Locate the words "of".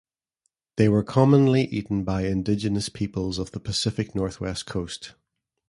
3.37-3.51